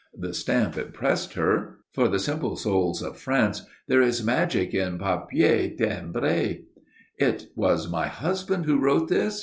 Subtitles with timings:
[0.17, 1.77] The stamp impressed her.
[1.93, 6.63] For the simple souls of France there is magic in papier timbré.
[7.19, 9.39] "It was my husband who wrote this?"